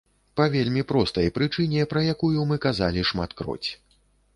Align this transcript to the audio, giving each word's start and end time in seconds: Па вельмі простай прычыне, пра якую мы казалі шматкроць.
Па 0.39 0.47
вельмі 0.55 0.83
простай 0.93 1.29
прычыне, 1.37 1.85
пра 1.95 2.05
якую 2.17 2.49
мы 2.53 2.61
казалі 2.67 3.09
шматкроць. 3.15 3.69